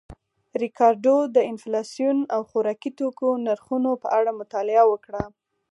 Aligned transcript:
ریکارډو 0.61 1.15
د 1.35 1.37
انفلاسیون 1.51 2.17
او 2.35 2.41
خوراکي 2.49 2.91
توکو 2.99 3.29
نرخونو 3.45 3.91
په 4.03 4.07
اړه 4.17 4.31
مطالعه 4.41 4.83
وکړه 4.87 5.23